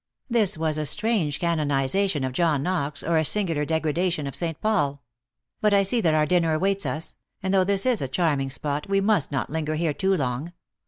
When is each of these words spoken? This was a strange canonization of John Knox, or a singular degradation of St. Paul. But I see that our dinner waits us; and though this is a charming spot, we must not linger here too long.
This 0.31 0.57
was 0.57 0.79
a 0.79 0.85
strange 0.87 1.37
canonization 1.39 2.23
of 2.23 2.33
John 2.33 2.63
Knox, 2.63 3.03
or 3.03 3.19
a 3.19 3.23
singular 3.23 3.65
degradation 3.65 4.25
of 4.25 4.33
St. 4.35 4.59
Paul. 4.59 5.03
But 5.61 5.75
I 5.75 5.83
see 5.83 6.01
that 6.01 6.15
our 6.15 6.25
dinner 6.25 6.57
waits 6.57 6.87
us; 6.87 7.13
and 7.43 7.53
though 7.53 7.63
this 7.63 7.85
is 7.85 8.01
a 8.01 8.07
charming 8.07 8.49
spot, 8.49 8.89
we 8.89 8.99
must 8.99 9.31
not 9.31 9.51
linger 9.51 9.75
here 9.75 9.93
too 9.93 10.17
long. 10.17 10.53